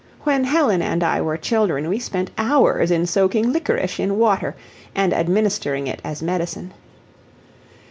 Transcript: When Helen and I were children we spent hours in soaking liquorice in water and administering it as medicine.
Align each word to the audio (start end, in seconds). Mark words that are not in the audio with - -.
When 0.21 0.45
Helen 0.45 0.81
and 0.81 1.03
I 1.03 1.21
were 1.21 1.37
children 1.37 1.87
we 1.87 1.99
spent 1.99 2.31
hours 2.35 2.89
in 2.89 3.05
soaking 3.05 3.53
liquorice 3.53 3.99
in 3.99 4.17
water 4.17 4.55
and 4.95 5.13
administering 5.13 5.85
it 5.85 6.01
as 6.03 6.23
medicine. 6.23 6.73